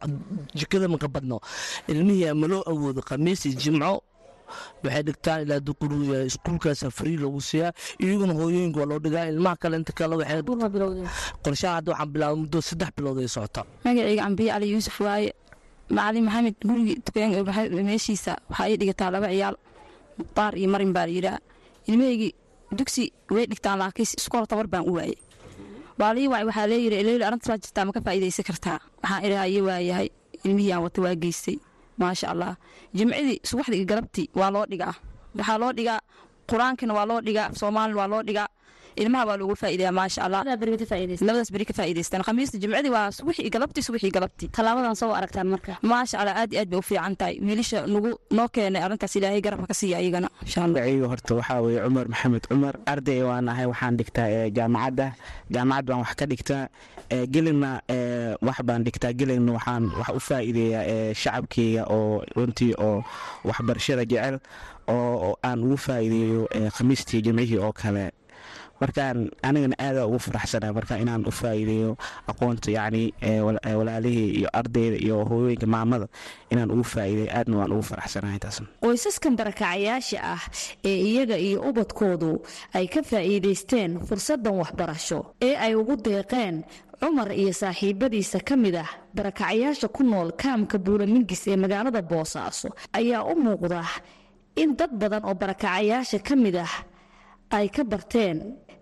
jikada 0.55 0.87
maka 0.87 1.07
badno. 1.07 1.39
Ilmihii 1.87 2.33
maloo 2.33 2.63
awoodo 2.67 3.01
khamiis 3.01 3.45
iyo 3.45 3.55
jimco 3.61 4.03
waxay 4.83 5.03
dhigtaan 5.07 5.39
ilaa 5.45 5.59
dukuru 5.67 5.97
iskuulkaasa 6.29 6.87
free 6.97 7.17
lagu 7.23 7.41
siiyaa. 7.49 7.71
Iyaguna 8.03 8.33
hooyooyinka 8.39 8.79
waa 8.81 8.89
loo 8.91 8.99
dhigaa. 9.05 9.25
Ilmaha 9.33 9.55
kale 9.61 9.75
inta 9.81 9.93
kale 9.93 10.15
qorshaha 11.43 11.73
hadda 11.77 11.91
waxaan 11.91 12.09
bilaabay 12.13 12.37
muddo 12.41 12.59
saddex 12.67 12.89
bilood 12.97 13.17
ay 13.23 13.27
socota 13.35 13.61
magacayga 13.85 14.21
cambiye 14.23 14.49
cali 14.53 14.67
yuusuf 14.73 14.97
waaye 15.05 15.29
macalin 15.89 16.23
maxamed 16.27 16.55
gurigi 16.67 16.95
meeshiisa 17.89 18.33
waxaa 18.49 18.69
ii 18.71 18.77
dhigataa 18.81 19.09
laba 19.13 19.27
ciyaal 19.33 19.55
mukhtaar 20.19 20.53
iyo 20.59 20.69
marin 20.73 20.91
baa 20.95 21.05
layidhaa 21.09 21.39
ilmahaygii 21.89 22.31
dugsi 22.77 23.03
way 23.35 23.45
dhigtaan 23.51 23.77
laakiin 23.79 24.07
iskool 24.19 24.45
tabar 24.51 24.67
baan 24.67 24.83
u 24.89 24.93
waayey 24.97 25.17
baalii 25.99 26.27
waay 26.33 26.43
waxaa 26.49 26.67
leeyiri 26.71 26.95
eleyli 27.01 27.23
arrintas 27.27 27.49
waa 27.51 27.57
jirtaa 27.63 27.85
ma 27.87 27.91
ka 27.95 28.01
faa'iidaysan 28.05 28.45
kartaa? 28.49 28.77
Waxaan 29.03 29.25
idhaha 29.27 29.45
iyo 29.53 29.61
waayahay 29.69 30.07
ilmihii 30.45 30.71
aan 30.73 30.83
wata 30.87 30.99
waa 31.05 31.15
geystay 31.23 31.57
maasha 31.97 32.27
allah 32.33 32.51
jimcidii 32.97 33.39
subaxdii 33.49 33.85
galabtii 33.91 34.27
waa 34.39 34.49
loo 34.55 34.65
dhigaa. 34.71 34.93
Waxaa 35.37 35.57
loo 35.61 35.71
dhigaa 35.77 35.99
qur'aankana 36.49 36.93
waa 36.97 37.05
loo 37.09 37.21
dhigaa 37.27 37.47
soomaalina 37.59 37.97
waa 38.01 38.07
loo 38.13 38.23
dhigaa 38.27 38.47
ilmaha 39.01 39.23
waa 39.29 39.37
loogu 39.39 39.55
faa'iidaya 39.61 39.91
maasha 39.99 40.19
allah 40.25 40.41
labadaas 40.45 41.49
beri 41.53 41.65
ka 41.69 41.73
faa'iidaystaan 41.79 42.23
khamiista 42.27 42.57
jimcadii 42.63 42.91
waa 42.97 43.11
subaxii 43.17 43.49
galabtii 43.55 43.83
subaxii 43.87 44.11
galabtii. 44.17 44.47
Tallaabadan 44.55 44.95
soo 44.95 45.11
aragtaan 45.19 45.47
marka. 45.53 45.77
Maasha 45.81 46.19
allah 46.21 46.35
aad 46.41 46.51
iyo 46.53 46.61
aad 46.61 46.69
bay 46.71 46.79
u 46.79 46.81
fiican 46.89 47.15
tahay 47.19 47.35
wiilasha 47.47 47.79
nagu 47.87 48.09
noo 48.37 48.47
keenay 48.55 48.81
arrintaas 48.85 49.15
ilaahay 49.15 49.41
garabka 49.45 49.67
ka 49.67 49.73
siiya 49.79 49.99
iyagana 50.01 50.29
insha 50.45 50.63
allah 50.63 50.73
magacayga 50.81 51.07
horta 51.11 51.31
waxaa 51.39 51.59
weeye 51.65 51.79
cumar 51.85 52.05
maxamed 52.13 52.43
cumar 52.49 52.75
arday 52.93 53.19
waan 53.27 53.49
ahay 53.49 53.65
waxaan 53.71 53.97
dhigtaa 53.99 54.49
jaamacadda. 54.57 55.07
Jaamacad 55.53 55.85
baan 55.87 55.99
wax 56.03 56.13
ka 56.19 56.25
dhigtaa 56.31 56.63
gelina 57.33 57.71
wax 58.47 58.57
baan 58.67 58.81
dhigtaa. 58.85 59.11
Gelina 59.19 59.51
waxaan 59.57 59.83
wax 59.99 60.09
u 60.17 60.19
faa'iideeyaa 60.27 61.13
shacabkeyga 61.21 61.83
oo 61.95 62.23
runtii 62.35 62.73
oo 62.87 63.03
waxbarashada 63.49 64.03
jecel 64.11 64.35
oo 64.87 65.35
aan 65.47 65.59
ugu 65.65 65.77
faa'iideeyo 65.85 66.41
khamiistii 66.77 67.21
jimcihii 67.25 67.57
oo 67.65 67.71
kale 67.73 68.05
markaan 68.81 69.17
anigana 69.47 69.75
aada 69.85 70.01
ugu 70.07 70.19
faraxsana 70.27 70.73
marka 70.77 70.97
inaan 71.03 71.23
u 71.27 71.31
faa'iideeyo 71.31 71.91
aqoonta 72.31 72.69
yacni 72.77 73.03
walaalihii 73.77 74.29
iyo 74.39 74.49
ardayda 74.59 74.97
iyo 75.05 75.17
hooyooyinka 75.29 75.67
maamada 75.67 76.07
inaan 76.51 76.71
ugu 76.71 76.83
faa'iideeyo 76.83 77.31
aadna 77.37 77.55
waan 77.59 77.71
ugu 77.75 77.83
faraxsanahay 77.91 78.39
taasna 78.39 78.67
qoysaskan 78.83 79.33
barakacayaasha 79.39 80.17
ah 80.33 80.41
ee 80.89 80.97
iyaga 81.11 81.37
iyo 81.47 81.57
ubadkoodu 81.69 82.31
ay 82.77 82.85
ka 82.87 83.01
faa'iidaysteen 83.11 83.91
fursaddan 84.07 84.55
waxbarasho 84.61 85.19
ee 85.47 85.55
ay 85.65 85.73
ugu 85.81 85.95
deeqeen 86.07 86.63
cumar 87.01 87.29
iyo 87.41 87.53
saaxiibadiisa 87.61 88.39
ka 88.49 88.55
mid 88.63 88.75
ah 88.75 88.89
barakacayaasha 89.17 89.87
ku 89.95 90.03
nool 90.03 90.29
kaamka 90.43 90.77
buulamingis 90.85 91.47
ee 91.47 91.55
magaalada 91.63 92.01
boosaaso 92.11 92.69
ayaa 92.99 93.23
u 93.31 93.35
muuqda 93.45 93.81
in 94.61 94.75
dad 94.79 94.91
badan 95.01 95.23
oo 95.29 95.35
barakacayaasha 95.41 96.19
ka 96.27 96.35
mid 96.35 96.55
ah 96.65 96.73
ay 97.57 97.67
ka 97.75 97.83
barteen 97.83 98.37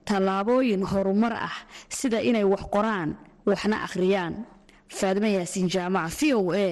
tallaabooyin 0.10 0.84
horumar 0.92 1.34
ah 1.48 1.56
sida 1.98 2.20
inay 2.30 2.44
wax 2.54 2.64
qoraan 2.76 3.10
waxna 3.50 3.78
akhriyaan. 3.88 4.34
Faadimo 5.00 5.28
yaasiin 5.38 5.68
jaamaca 5.74 6.10
v 6.20 6.34
o 6.40 6.42
a 6.54 6.66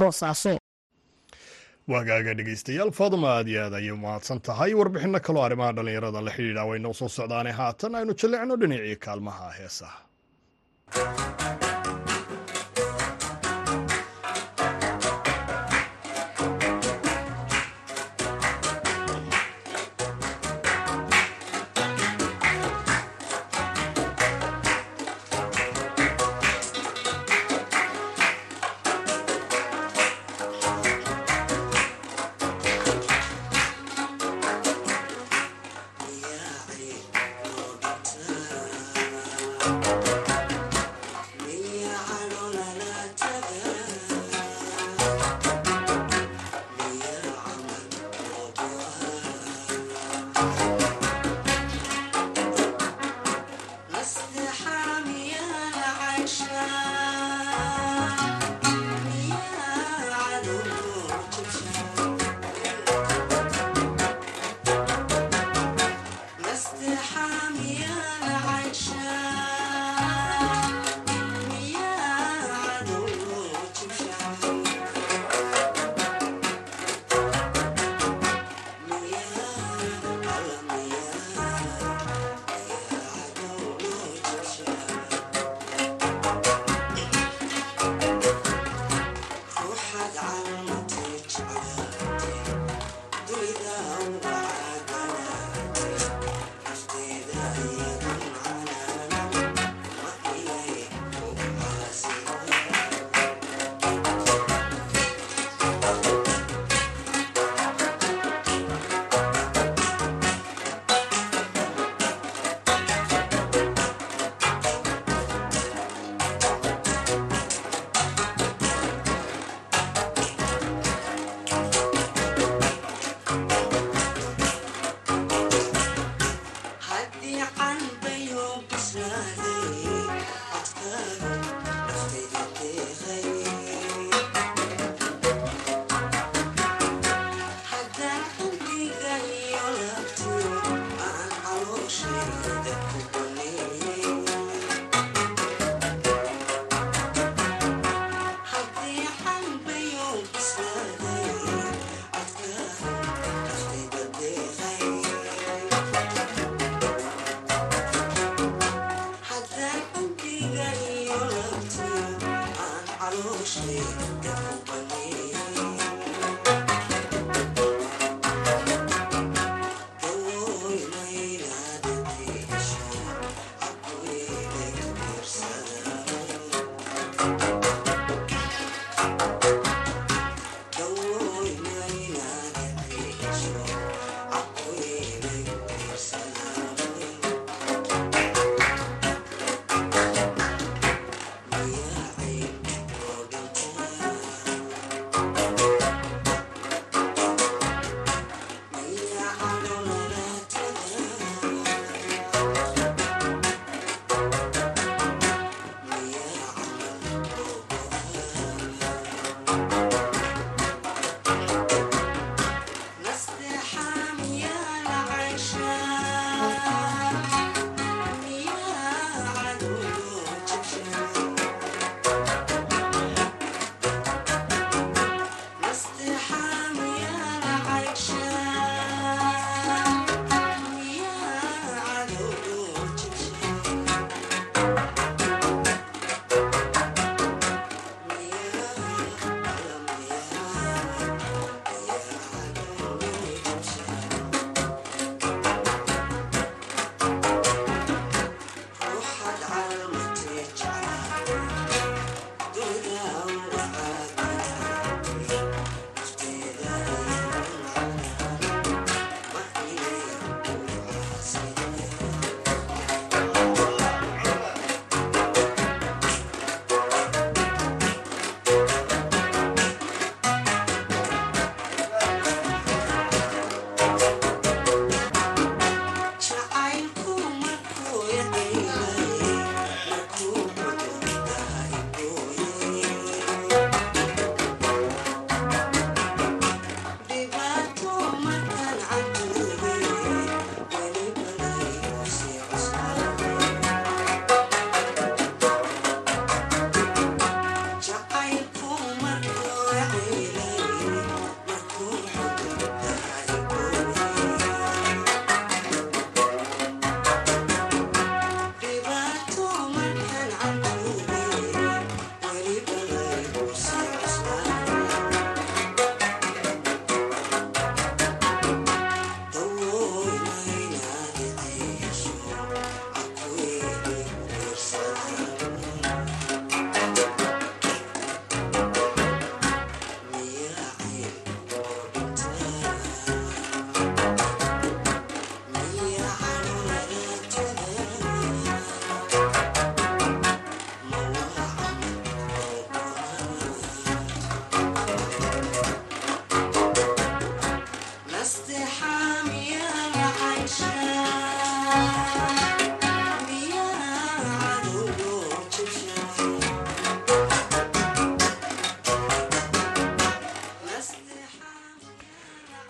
boosaaso 0.00 0.52
waagaaga 1.92 2.32
dhegeystayaal 2.38 2.90
faaduma 2.98 3.28
aad 3.36 3.48
iyo 3.52 3.60
aad 3.66 3.74
ayay 3.80 3.96
mahadsan 4.04 4.40
tahay. 4.46 4.70
Warbixinno 4.78 5.20
kaloo 5.26 5.42
arrimaha 5.46 5.72
dhallinyarada 5.76 6.20
la 6.26 6.30
xidhiidha 6.36 6.62
way 6.68 6.78
noo 6.84 6.92
soo 7.00 7.08
socdaane. 7.18 7.50
Haatan 7.60 7.94
aynu 7.98 8.12
jallecno 8.20 8.54
dhinacii 8.60 8.96
kaalmaha 9.04 9.46
heesaha 9.58 9.98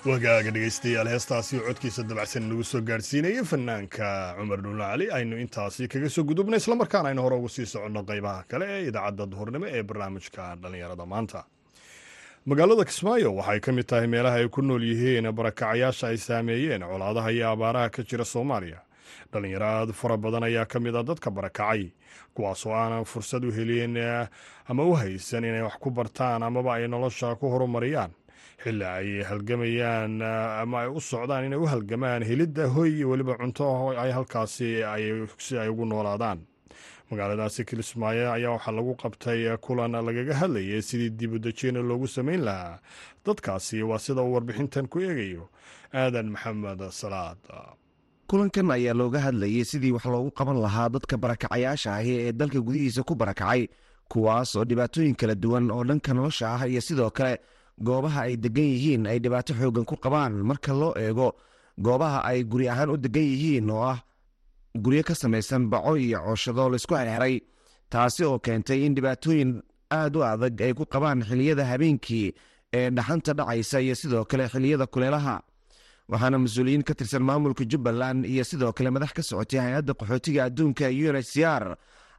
wagaaga 0.04 0.50
dhegaystayaal 0.54 1.08
heestaasi 1.08 1.56
oo 1.58 1.64
codkiisa 1.68 2.02
dabacsan 2.08 2.44
nagu 2.48 2.64
soo 2.64 2.80
gaadhsiinayay 2.88 3.44
fanaanka 3.50 4.08
cumar 4.38 4.60
dhuulla 4.64 4.86
cali 4.92 5.06
aynu 5.16 5.36
intaasi 5.44 5.88
kaga 5.88 6.08
soo 6.14 6.24
gudubnay 6.28 6.60
islamarkaana 6.60 7.08
aynu 7.08 7.22
hore 7.24 7.36
ugu 7.36 7.48
sii 7.48 7.66
soconno 7.66 8.02
qaybaha 8.10 8.44
kale 8.50 8.64
ee 8.74 8.82
idaacadda 8.88 9.26
duhurnimo 9.32 9.66
ee 9.76 9.82
barnaamijka 9.82 10.56
dhallinyarada 10.62 11.06
maanta. 11.06 11.40
Magaalada 12.46 12.84
kismaayo 12.84 13.32
waxay 13.38 13.60
ka 13.60 13.72
mid 13.72 13.86
tahay 13.88 14.06
meelaha 14.06 14.36
ay 14.44 14.48
ku 14.48 14.60
nool 14.62 14.82
yihiin 14.84 15.32
barakacayaasha 15.32 16.06
ay 16.12 16.16
saameeyeen 16.26 16.82
colaadaha 16.84 17.30
iyo 17.32 17.48
abaaraha 17.54 17.88
ka 17.90 18.02
jira 18.02 18.24
soomaaliya. 18.24 18.80
Dhallinyaro 19.32 19.66
aad 19.66 19.92
fara 19.92 20.16
badan 20.16 20.44
ayaa 20.44 20.66
ka 20.68 20.80
mid 20.80 20.94
a 20.96 21.02
dadka 21.02 21.30
barakacay 21.30 21.88
kuwaasoo 22.34 22.72
aanan 22.76 23.04
fursad 23.04 23.44
u 23.44 23.52
helin 23.56 23.96
ama 24.68 24.82
u 24.84 24.92
haysan 25.00 25.44
inay 25.44 25.62
wax 25.64 25.76
ku 25.80 25.90
bartaan 25.90 26.42
amaba 26.42 26.74
ay 26.76 26.88
nolosha 26.88 27.34
ku 27.40 27.48
horumariyaan 27.48 28.10
xilli 28.64 28.84
ay 28.84 29.08
halgamayaan 29.28 30.22
ama 30.62 30.76
ay 30.84 30.88
u 30.88 31.00
socdaan 31.00 31.44
inay 31.46 31.58
u 31.64 31.66
halgamaan 31.72 32.22
helidda 32.28 32.66
hoy 32.74 32.90
iyo 32.96 33.10
weliba 33.10 33.34
cunto 33.40 33.64
ay 34.02 34.10
halkaasi 34.16 34.68
si 35.38 35.58
ay 35.58 35.68
ugu 35.68 35.84
noolaadaan. 35.86 36.38
Magaaladaasi 37.10 37.64
kilismaayo 37.68 38.32
ayaa 38.32 38.50
waxaa 38.56 38.72
lagu 38.78 38.92
qabtay 39.02 39.40
kulan 39.64 39.92
lagaga 40.06 40.34
hadlayay 40.40 40.82
sidii 40.82 41.10
dibudejina 41.18 41.80
loogu 41.88 42.06
samayn 42.08 42.40
lahaa. 42.48 42.78
Dadkaasi 43.26 43.82
waa 43.82 43.98
sida 43.98 44.22
uu 44.22 44.32
warbixintan 44.34 44.86
ku 44.88 44.98
eegayo 45.00 45.44
aadan 45.92 46.28
maxamed 46.34 46.80
salaad. 46.90 47.38
Kulankan 48.28 48.70
ayaa 48.72 48.94
looga 48.96 49.20
hadlayay 49.20 49.64
sidii 49.64 49.92
wax 49.92 50.04
loogu 50.14 50.30
qaban 50.38 50.58
lahaa 50.64 50.88
dadka 50.88 51.16
barakacayaasha 51.16 51.90
ahi 52.00 52.12
ee 52.24 52.32
dalka 52.32 52.58
gudihiisa 52.66 53.02
ku 53.04 53.14
barakacay 53.14 53.68
kuwaas 54.08 54.56
oo 54.56 54.64
dhibaatooyin 54.64 55.14
kala 55.20 55.34
duwan 55.34 55.70
oo 55.70 55.84
dhanka 55.84 56.14
nolosha 56.16 56.46
ah 56.56 56.62
iyo 56.68 56.80
sidoo 56.80 57.10
kale 57.10 57.34
goobaha 57.82 58.20
ay 58.28 58.36
degan 58.36 58.64
yihiin 58.74 59.06
ay 59.06 59.18
dhibaato 59.18 59.54
xoogan 59.54 59.84
ku 59.84 59.96
qabaan. 59.96 60.32
Marka 60.46 60.72
loo 60.72 60.94
eego 60.96 61.34
goobaha 61.78 62.22
ay 62.24 62.44
guri 62.44 62.68
ahaan 62.68 62.90
u 62.90 62.96
degan 62.96 63.22
yihiin 63.26 63.70
oo 63.70 63.82
ah 63.82 63.98
guryo 64.74 65.02
ka 65.02 65.14
samaysan 65.14 65.70
baco 65.70 65.96
iyo 65.96 66.18
cooshado 66.22 66.68
laysku 66.68 66.94
xerxeray 66.94 67.40
taasi 67.90 68.24
oo 68.24 68.38
keentay 68.38 68.86
in 68.86 68.94
dhibaatooyin 68.94 69.62
aad 69.90 70.16
u 70.16 70.22
adag 70.22 70.60
ay 70.62 70.72
ku 70.74 70.84
qabaan 70.86 71.22
xiliyada 71.26 71.64
habeenkii 71.66 72.34
ee 72.74 72.90
dhaxanta 72.90 73.32
dhacaysa 73.38 73.80
iyo 73.80 73.94
sidoo 73.94 74.24
kale 74.24 74.48
xiliyada 74.48 74.86
kuleelaha 74.86 75.42
waxaana 76.10 76.38
mas'uuliyiin 76.38 76.82
ka 76.82 76.94
tirsan 76.94 77.22
maamulka 77.22 77.64
jubbaland 77.70 78.26
iyo 78.26 78.44
sidoo 78.44 78.72
kale 78.72 78.90
madax 78.90 79.12
ka 79.14 79.22
socotay 79.22 79.60
hay'adda 79.60 79.92
qaxootiga 79.98 80.44
adduunka 80.50 80.86
u 80.90 81.06
n 81.14 81.16
h 81.18 81.22
c 81.32 81.42
r 81.46 81.64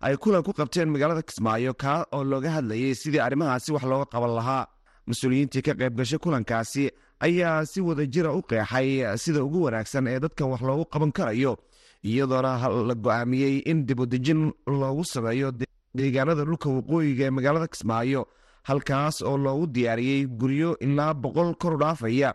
ay 0.06 0.16
kulan 0.20 0.44
ku 0.44 0.52
qabteen 0.56 0.90
magaalada 0.92 1.24
kismaayo 1.28 1.74
kaa 1.76 2.08
oo 2.16 2.24
looga 2.24 2.52
hadlayay 2.56 2.96
sidii 2.96 3.20
arrimahaasi 3.20 3.72
wax 3.76 3.84
looga 3.84 4.06
qaban 4.12 4.32
lahaa 4.40 4.64
mas'uuliyiintii 5.08 5.62
ka 5.62 5.74
qayb 5.80 5.96
gashay 5.98 6.20
kulankaasi 6.20 6.92
ayaa 7.20 7.66
si 7.66 7.82
wada 7.82 8.06
jira 8.06 8.32
u 8.34 8.42
qeexay 8.42 9.18
sida 9.18 9.44
ugu 9.44 9.64
wanaagsan 9.66 10.08
ee 10.08 10.20
dadkan 10.20 10.48
wax 10.52 10.62
loogu 10.62 10.86
qaban 10.94 11.12
karayo 11.12 11.58
iyadoona 12.04 12.70
la 12.88 12.96
go'aamiyey 12.96 13.56
in 13.72 13.86
dibudejin 13.88 14.52
loogu 14.68 15.04
sameeyo 15.06 15.52
deegaanada 15.98 16.44
dhulka 16.46 16.70
waqooyiga 16.70 17.26
ee 17.26 17.30
magaalada 17.38 17.68
kismaayo 17.68 18.22
halkaas 18.64 19.22
oo 19.22 19.38
loogu 19.38 19.68
diyaariyey 19.68 20.26
guryo 20.28 20.78
ilaa 20.80 21.14
boqol 21.14 21.54
kor 21.56 21.78
dhaafaya 21.80 22.34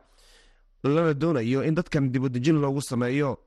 lana 0.85 1.15
doonayo 1.15 1.63
in 1.69 1.75
dadkan 1.75 2.11
dibudejin 2.13 2.57
loogu 2.63 2.81
sameeyo. 2.83 3.39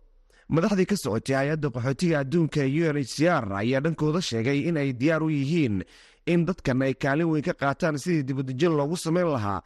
Madaxdii 0.53 0.85
ka 0.85 0.95
socotay 0.99 1.35
hay'adda 1.35 1.69
qaxootiga 1.75 2.19
adduunka 2.21 2.61
u 2.61 2.83
n 2.93 2.97
h 2.99 3.09
c 3.15 3.25
r 3.27 3.47
ayaa 3.61 3.79
dhankooda 3.81 4.21
sheegay 4.21 4.67
in 4.69 4.77
ay 4.77 4.93
diyaar 4.93 5.23
u 5.23 5.29
yihiin 5.31 5.81
in 6.25 6.45
dadkan 6.47 6.81
ay 6.81 6.93
kaalin 6.93 7.29
weyn 7.31 7.43
ka 7.43 7.53
qaataan 7.53 7.97
sidii 8.03 8.23
dibudejin 8.27 8.73
loogu 8.77 8.95
samayn 8.97 9.27
lahaa 9.35 9.61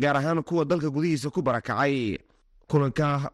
gaar 0.00 0.16
ahaan 0.16 0.42
kuwa 0.42 0.64
dalka 0.64 0.88
gudihiisa 0.90 1.30
ku 1.30 1.42
barakacay. 1.42 2.18
Kulanka 2.68 3.30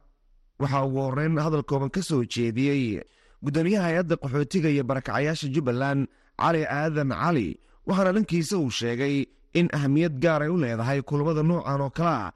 waxaa 0.58 0.84
ugu 0.86 0.98
horeyn 1.06 1.38
hadal 1.38 1.62
kooban 1.62 1.90
ka 1.90 2.02
soo 2.02 2.24
jeediyey 2.24 3.02
guddoomiyaha 3.44 3.86
hay'adda 3.86 4.14
qaxootiga 4.22 4.68
iyo 4.70 4.82
barakacayaasha 4.84 5.48
jubbaland 5.54 6.06
cali 6.40 6.62
aadan 6.66 7.10
cali 7.14 7.48
waxaana 7.86 8.12
dhankiisa 8.14 8.58
uu 8.58 8.70
sheegay 8.70 9.26
in 9.54 9.68
ahamiyad 9.76 10.18
gaar 10.22 10.42
ay 10.42 10.50
u 10.50 10.56
leedahay 10.58 11.02
kulamada 11.02 11.42
noocan 11.42 11.80
oo 11.80 11.90
kalea 11.90 12.32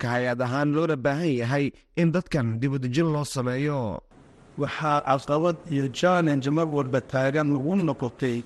ka 0.00 0.06
hay'ad 0.14 0.40
ahaan 0.42 0.74
loona 0.74 0.96
baahan 1.04 1.30
yahay 1.40 1.70
in 1.96 2.10
dadkan 2.14 2.58
dibudejin 2.60 3.06
loo 3.14 3.24
sameeyo. 3.24 4.02
Waxaa 4.58 5.00
caqabad 5.06 5.56
iyo 5.70 5.86
challenge 5.98 6.50
mar 6.50 6.66
walba 6.66 7.00
taagan 7.00 7.48
lagu 7.54 7.72
noqotay 7.78 8.42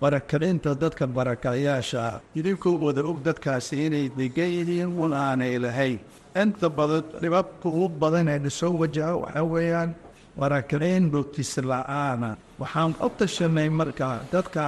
barakacinta 0.00 0.70
dadka 0.82 1.04
barakacayaasha 1.06 1.98
ah 2.10 2.16
idinkoo 2.38 2.78
wada 2.84 3.02
og 3.10 3.18
dadkaasi 3.26 3.74
inay 3.86 4.06
degan 4.18 4.50
yihiin 4.56 4.90
un 5.04 5.12
aanay 5.12 5.54
lahayn 5.64 5.98
inta 6.42 6.68
badan 6.78 7.02
dhibabka 7.22 7.66
ugu 7.68 7.88
badan 8.02 8.28
ee 8.34 8.50
soo 8.58 8.72
wajaha 8.82 9.14
waxaa 9.22 9.44
weeyaan 9.52 9.90
barakicin 10.38 11.04
dhogtis 11.12 11.52
la'aana 11.70 12.30
waxaan 12.60 12.92
u 13.06 13.08
tashanay 13.18 13.68
markaa 13.80 14.16
dadka 14.32 14.62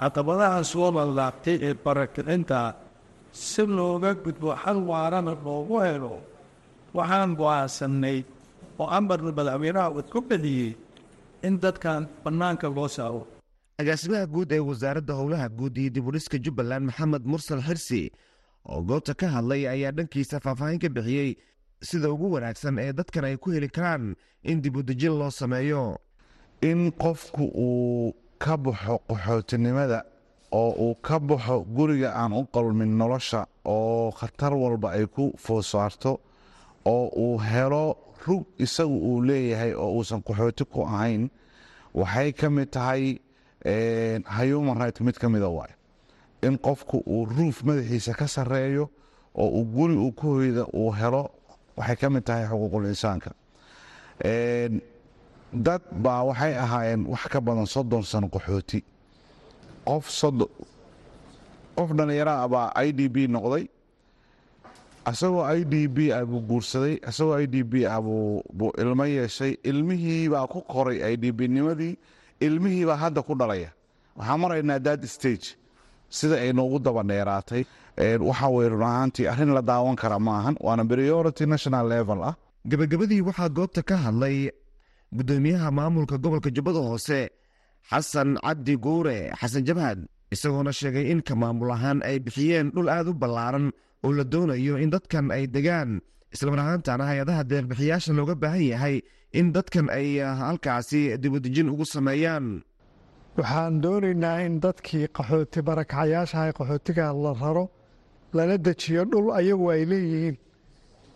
caqabadaha 0.00 0.58
soo 0.72 0.88
lalaabtay 0.96 1.56
ee 1.68 1.74
barakicinta 1.84 2.60
si 3.32 3.62
looga 3.76 4.10
gudbo 4.24 4.48
xal 4.62 4.78
waarana 4.90 5.32
loogu 5.44 5.76
helo 5.86 6.14
waxaan 6.96 7.30
go'aansanay 7.40 8.18
oo 8.80 8.88
amarna 8.98 9.30
madaxweynaha 9.38 9.88
uu 9.96 10.04
ku 10.12 10.18
bediyey 10.28 10.72
in 11.46 11.54
dadkan 11.62 12.02
bannaanka 12.24 12.66
loo 12.76 12.88
saaro 12.96 13.22
agaasimaha 13.80 14.26
guud 14.26 14.52
ee 14.52 14.58
wasaaradda 14.70 15.14
howlaha 15.14 15.48
guud 15.48 15.76
iyo 15.78 15.90
dibudhiska 15.90 16.38
jubbaland 16.44 16.84
maxamed 16.86 17.24
mursal 17.24 17.62
xirsi 17.68 18.02
oo 18.68 18.80
goobta 18.82 19.14
ka 19.14 19.26
hadlay 19.34 19.62
ayaa 19.68 19.92
dhankiisa 19.96 20.40
faahfaahin 20.40 20.78
ka 20.82 20.88
bixiyey 20.88 21.36
sida 21.82 22.10
ugu 22.10 22.32
wanaagsan 22.32 22.78
ee 22.78 22.92
dadkan 22.92 23.24
ay 23.24 23.36
ku 23.36 23.50
heli 23.50 23.68
karaan 23.68 24.16
in 24.42 24.60
dibudejin 24.62 25.14
loo 25.18 25.30
sameeyo. 25.30 25.98
In 26.62 26.92
qofku 26.92 27.44
uu 27.54 28.12
ka 28.38 28.56
baxo 28.56 28.98
qaxootinimada 29.08 30.04
oo 30.52 30.70
uu 30.84 30.94
ka 31.06 31.18
baxo 31.20 31.60
guriga 31.76 32.10
aan 32.14 32.32
u 32.32 32.44
qalmin 32.54 32.92
nolosha 33.00 33.46
oo 33.64 34.10
khatar 34.10 34.52
walba 34.54 34.88
ay 34.92 35.06
ku 35.06 35.32
foosaarto 35.44 36.20
oo 36.84 37.06
uu 37.16 37.38
helo 37.38 37.96
rug 38.26 38.44
isagu 38.58 38.96
uu 39.08 39.22
leeyahay 39.28 39.72
oo 39.72 39.90
uusan 39.96 40.20
qaxooti 40.22 40.64
ku 40.64 40.84
ahayn 40.84 41.30
waxay 41.94 42.32
ka 42.32 42.50
mid 42.50 42.68
tahay 42.70 43.18
human 43.64 44.78
right 44.78 45.00
mid 45.00 45.18
ka 45.18 45.28
mida 45.28 45.48
waay. 45.48 45.70
In 46.42 46.56
qofku 46.58 47.02
uu 47.06 47.24
ruuf 47.26 47.62
madaxiisa 47.64 48.14
ka 48.14 48.26
sareeyo 48.26 48.90
oo 49.34 49.48
uu 49.60 49.64
guri 49.64 49.96
uu 49.96 50.12
ku 50.12 50.26
hoyda 50.36 50.64
uu 50.74 50.90
helo 50.92 51.30
waxay 51.76 51.96
ka 51.96 52.10
mid 52.10 52.24
tahay 52.24 52.46
xuquuqul 52.48 52.86
insaanka. 52.86 53.30
Dad 55.52 55.82
baa 55.92 56.22
waxay 56.24 56.54
ahaayeen 56.54 57.06
wax 57.06 57.26
ka 57.28 57.40
badan 57.40 57.66
soddon 57.66 58.02
sano 58.02 58.28
qaxooti. 58.28 58.82
Qof 59.84 60.06
qof 61.76 61.90
dhallinyaro 61.96 62.30
ah 62.30 62.48
baa 62.48 62.72
i 62.76 62.92
d 62.92 63.08
b 63.08 63.26
noqday. 63.28 63.68
Isagoo 65.10 65.42
i 65.44 65.64
d 65.64 65.86
b 65.88 66.12
ah 66.12 66.24
buu 66.24 66.40
guursaday 66.48 67.00
isagoo 67.08 67.36
i 67.40 67.46
d 67.46 67.62
b 67.62 67.84
ah 67.86 68.00
buu 68.00 68.72
ilmo 68.78 69.04
yeeshay. 69.04 69.56
Ilmihii 69.64 70.28
baa 70.28 70.46
ku 70.46 70.62
koray 70.62 71.02
i 71.02 71.16
d 71.16 71.32
b 71.32 71.48
nimadii 71.48 71.96
ilmihii 72.46 72.84
baa 72.88 72.96
hadda 73.04 73.22
ku 73.22 73.34
dhalaya. 73.40 73.70
Waxaan 74.16 74.40
maraynaa 74.42 74.78
dad 74.86 75.02
stage 75.16 75.46
sida 76.16 76.36
ay 76.44 76.52
noogu 76.52 76.78
daba 76.84 77.02
dheeraatay 77.10 77.62
waxa 78.28 78.46
weye 78.54 78.68
run 78.72 78.82
ahaantii 78.82 79.26
arrin 79.32 79.52
la 79.56 79.62
daawan 79.62 79.96
kara 80.02 80.18
maahan 80.18 80.54
waana 80.66 80.84
priority 80.90 81.44
national 81.46 81.86
level 81.94 82.20
ah. 82.30 82.34
Gebagabadii 82.70 83.20
waxaa 83.28 83.48
goobta 83.56 83.82
ka 83.88 83.96
hadlay 84.04 84.50
guddoomiyaha 85.16 85.68
maamulka 85.78 86.16
gobolka 86.22 86.50
jubbada 86.56 86.78
hoose 86.88 87.20
xasan 87.90 88.30
cabdi 88.44 88.74
guure. 88.84 89.18
Xasan 89.40 89.64
jabhad 89.68 89.98
isagoona 90.34 90.72
sheegay 90.78 91.06
in 91.12 91.20
ka 91.28 91.34
maamul 91.40 91.70
ahaan 91.76 91.98
ay 92.08 92.16
bixiyeen 92.24 92.70
dhul 92.74 92.88
aad 92.94 93.08
u 93.08 93.14
ballaaran 93.22 93.66
oo 94.04 94.10
la 94.18 94.24
doonayo 94.32 94.74
in 94.82 94.90
dadkan 94.94 95.26
ay 95.36 95.44
degaan 95.54 95.90
islamar 96.34 96.58
ahaantana 96.64 97.04
hay'adaha 97.10 97.42
deeqbixiyaasha 97.50 98.12
looga 98.18 98.34
baahan 98.42 98.62
yahay 98.72 98.96
in 99.38 99.46
dadkan 99.54 99.86
ay 99.98 100.08
halkaasi 100.42 101.00
dibudejin 101.22 101.68
ugu 101.72 101.84
sameeyaan. 101.94 102.46
Waxaan 103.38 103.74
doonaynaa 103.82 104.38
in 104.46 104.54
dadkii 104.64 105.06
qaxooti 105.16 105.58
barakacayaashaha 105.68 106.52
qaxootiga 106.58 107.04
la 107.24 107.32
raro 107.42 107.64
lana 108.36 108.56
dejiyo 108.66 109.02
dhul 109.10 109.26
ayagu 109.38 109.64
ay 109.74 109.82
leeyihiin 109.90 110.36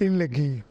in 0.04 0.12
la 0.20 0.26
geeyo. 0.36 0.62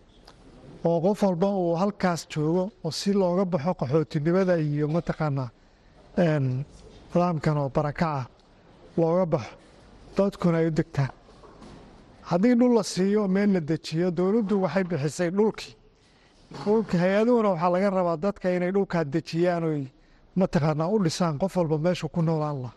Oo 0.87 0.97
qof 1.03 1.21
walba 1.23 1.47
uu 1.61 1.75
halkaas 1.81 2.21
joogo 2.31 2.63
oo 2.85 2.91
si 2.99 3.09
looga 3.19 3.43
baxo 3.53 3.71
qaxootinimada 3.79 4.55
iyo 4.67 4.85
mataqaanaa 4.95 5.49
nidaamkan 6.27 7.57
oo 7.61 7.69
barakaca 7.75 8.27
looga 8.97 9.25
baxo 9.33 9.53
dadkuna 10.17 10.57
ay 10.61 10.67
u 10.67 10.71
degtaan 10.79 11.11
haddii 12.29 12.55
dhul 12.59 12.73
la 12.75 12.83
siiyo 12.83 13.27
meel 13.27 13.49
la 13.53 13.59
dejiyo 13.59 14.11
dowladdu 14.11 14.61
waxay 14.63 14.83
bixisay 14.83 15.29
dhulkii 15.37 15.75
dhulka 16.65 16.97
hay'aduhuna 16.97 17.49
waxaa 17.53 17.69
laga 17.75 17.89
rabaa 17.89 18.17
dadka 18.25 18.47
inay 18.55 18.71
dhulkaa 18.75 19.03
dejiyaan 19.13 19.63
oy 19.63 19.81
mataqaanaa 20.39 20.87
u 20.95 20.97
dhisaan 21.03 21.37
qof 21.41 21.55
walba 21.57 21.77
meeshu 21.77 22.07
ku 22.09 22.21
noolaan 22.21 22.57
lah 22.63 22.73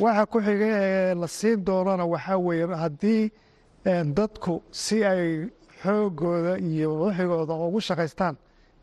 waxa 0.00 0.26
ku 0.32 0.38
xiga 0.46 0.66
ee 0.88 1.14
la 1.14 1.26
siin 1.38 1.64
doonana 1.66 2.04
waxaa 2.12 2.38
weeye 2.46 2.66
haddii 2.84 3.22
dadku 4.18 4.62
si 4.70 5.04
ay 5.04 5.48
xoogooda 5.82 6.58
iyo 6.58 6.88
wixigooda 7.02 7.54
ugu 7.66 7.80
shaqaystaan 7.80 8.34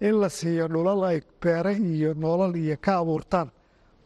in 0.02 0.16
la 0.22 0.30
siiyo 0.30 0.68
dhulal 0.68 1.04
ay 1.04 1.22
beere 1.42 1.74
iyo 1.78 2.13
nolol 2.13 2.56
iyo 2.56 2.76
ka 2.86 2.98
abuurtaan 3.02 3.48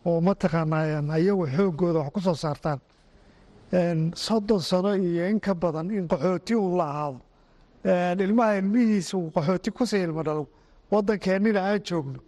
oo 0.06 0.20
mataqaanaa 0.22 1.14
ayagu 1.18 1.46
xoogooda 1.56 2.00
wax 2.00 2.12
ku 2.14 2.20
soo 2.22 2.36
saartaan 2.36 2.80
soddon 3.72 4.60
sano 4.62 4.96
iyo 4.96 5.28
in 5.30 5.40
ka 5.40 5.54
badan 5.54 5.92
in 5.92 6.08
qaxooti 6.08 6.56
uu 6.56 6.78
la 6.78 6.86
ahaado. 6.92 7.20
Ilmaha 8.24 8.58
ilmihiisa 8.60 9.18
uu 9.18 9.32
qaxooti 9.36 9.72
ku 9.72 9.86
sii 9.86 10.04
ilmo 10.08 10.24
dhalo. 10.24 10.48
Waddankeennina 10.92 11.60
aan 11.62 11.80
joogno. 11.84 12.20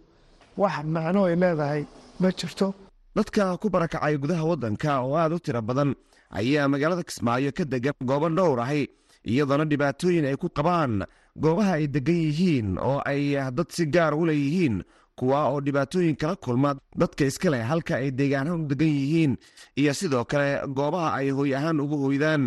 Wax 0.56 0.84
macno 0.84 1.24
ay 1.24 1.36
leedahay. 1.36 1.82
Ma 2.20 2.28
jirto? 2.30 2.74
Dadka 3.16 3.56
ku 3.58 3.70
barakacay 3.70 4.16
gudaha 4.18 4.44
waddanka 4.44 5.00
oo 5.02 5.16
aad 5.16 5.32
u 5.32 5.38
tiro 5.40 5.62
badan 5.62 5.94
ayaa 6.30 6.68
magaalada 6.68 7.02
kismaayo 7.02 7.50
ka 7.52 7.64
degan 7.64 7.94
goobo 8.04 8.28
dhowr 8.28 8.60
ahi 8.60 8.86
iyadoona 9.24 9.64
dhibaatooyin 9.64 10.24
ay 10.28 10.36
ku 10.36 10.48
qabaan 10.48 11.02
goobaha 11.36 11.72
ay 11.80 11.86
degan 11.88 12.14
yihiin 12.28 12.78
oo 12.78 13.00
ay 13.04 13.34
dad 13.56 13.66
si 13.72 13.86
gaar 13.86 14.14
u 14.14 14.26
leeyihiin 14.28 14.84
kuwa 15.20 15.38
oo 15.52 15.58
dhibaatooyin 15.66 16.16
kala 16.20 16.36
kulma 16.44 16.70
dadka 17.00 17.22
iska 17.30 17.48
leh 17.52 17.62
halka 17.70 17.94
ay 18.00 18.08
deegaanahan 18.18 18.62
u 18.64 18.68
degan 18.70 18.92
yihiin 18.98 19.32
iyo 19.80 19.92
sidoo 20.00 20.24
kale 20.30 20.48
goobaha 20.76 21.08
ay 21.18 21.28
hoy 21.36 21.50
ahaan 21.58 21.80
ugu 21.84 21.96
hoydaan. 22.04 22.42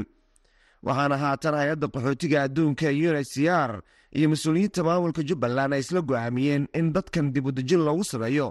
Waxaana 0.85 1.15
haatan 1.23 1.55
hay'adda 1.59 1.87
qaxootiga 1.93 2.37
adduunka 2.45 2.87
unhcr 2.91 3.71
iyo 4.17 4.27
mas'uuliyiinta 4.31 4.81
maamulka 4.87 5.21
jubbaland 5.29 5.73
ay 5.75 5.81
isla 5.85 6.01
go'aamiyeen 6.09 6.63
in 6.79 6.87
dadkan 6.95 7.27
dibudejin 7.33 7.81
loogu 7.87 8.03
sameeyo 8.11 8.47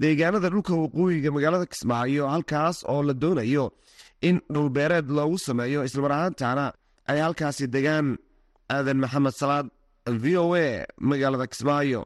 deegaanada 0.00 0.48
dhulka 0.52 0.72
waqooyiga 0.82 1.30
magaalada 1.36 1.66
kismaayo 1.72 2.24
halkaas 2.34 2.76
oo 2.92 3.02
la 3.08 3.14
doonayo 3.22 3.64
in 4.28 4.36
dhulbeereed 4.54 5.06
loogu 5.16 5.38
sameeyo. 5.46 5.80
Islamar 5.88 6.12
ahaantaana 6.16 6.66
ay 7.10 7.18
halkaasi 7.24 7.64
degaan. 7.74 8.08
Aadan 8.74 8.98
maxamed 9.02 9.34
salaad 9.40 9.66
v 10.22 10.24
o 10.42 10.44
a 10.54 10.66
magaalada 11.08 11.46
kismaayo 11.52 12.00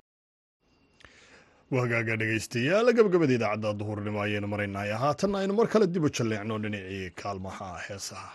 wahagaaga 1.75 2.15
dhegaystayaal 2.21 2.89
gabagabada 2.99 3.35
idaacadda 3.39 3.71
duhurnimo 3.81 4.19
ayaynu 4.27 4.49
maraynay 4.53 4.91
haatan 5.05 5.33
aynu 5.41 5.53
mar 5.59 5.67
kale 5.73 5.87
dib 5.95 6.05
u 6.09 6.11
jalleecno 6.19 6.55
dhinacii 6.65 7.07
kaalmaha 7.23 7.69
heesaha 7.87 8.31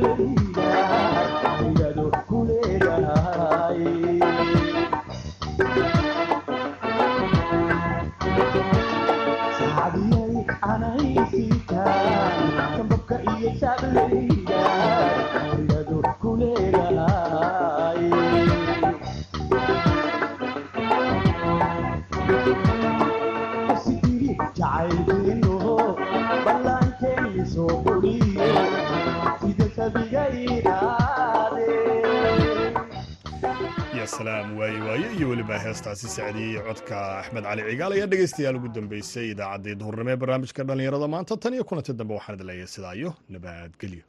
salaam 0.00 0.33
heestaasi 35.74 36.08
sacdiyey 36.16 36.60
codka 36.66 36.98
axmed 37.20 37.44
cali 37.48 37.62
cigaal 37.70 37.92
ayaa 37.96 38.08
dhegaystayaal 38.12 38.58
ugu 38.60 38.68
dambeysay 38.76 39.26
idaacaddii 39.34 39.74
duhurnimo 39.80 40.10
ee 40.14 40.18
barnaamijka 40.22 40.66
dhallinyarada 40.68 41.08
maanta. 41.14 41.40
Tan 41.42 41.54
iyo 41.56 41.64
kulanti 41.70 41.92
dambe 42.00 42.14
waxaan 42.18 42.36
idin 42.38 42.46
leeyahay 42.50 42.70
sidaa 42.76 42.94
iyo 43.00 43.10
nabadgelyo 43.34 44.04